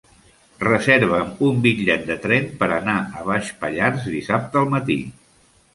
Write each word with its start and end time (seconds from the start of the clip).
Reserva'm 0.63 1.29
un 1.49 1.61
bitllet 1.67 2.09
de 2.09 2.17
tren 2.25 2.49
per 2.63 2.71
anar 2.81 2.99
a 3.21 3.29
Baix 3.31 3.53
Pallars 3.63 4.13
dissabte 4.19 4.63
al 4.65 4.75
matí. 4.77 4.99